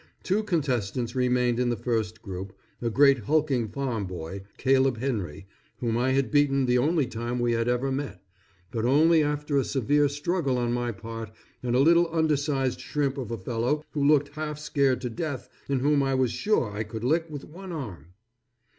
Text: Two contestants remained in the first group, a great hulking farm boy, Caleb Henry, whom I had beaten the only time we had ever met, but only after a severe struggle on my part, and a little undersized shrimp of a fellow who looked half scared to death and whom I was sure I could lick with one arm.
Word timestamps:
Two 0.23 0.41
contestants 0.41 1.15
remained 1.15 1.59
in 1.59 1.69
the 1.69 1.75
first 1.75 2.23
group, 2.23 2.57
a 2.81 2.89
great 2.89 3.19
hulking 3.25 3.67
farm 3.69 4.05
boy, 4.07 4.41
Caleb 4.57 4.97
Henry, 4.97 5.45
whom 5.77 5.95
I 5.95 6.13
had 6.13 6.31
beaten 6.31 6.65
the 6.65 6.79
only 6.79 7.05
time 7.05 7.37
we 7.37 7.51
had 7.51 7.67
ever 7.67 7.91
met, 7.91 8.19
but 8.71 8.83
only 8.83 9.21
after 9.21 9.59
a 9.59 9.63
severe 9.63 10.09
struggle 10.09 10.57
on 10.57 10.73
my 10.73 10.91
part, 10.91 11.29
and 11.61 11.75
a 11.75 11.79
little 11.79 12.09
undersized 12.11 12.79
shrimp 12.79 13.15
of 13.19 13.29
a 13.29 13.37
fellow 13.37 13.85
who 13.91 14.03
looked 14.03 14.29
half 14.29 14.57
scared 14.57 15.01
to 15.01 15.09
death 15.11 15.47
and 15.69 15.81
whom 15.81 16.01
I 16.01 16.15
was 16.15 16.31
sure 16.31 16.71
I 16.71 16.81
could 16.81 17.03
lick 17.03 17.27
with 17.29 17.45
one 17.45 17.71
arm. 17.71 18.15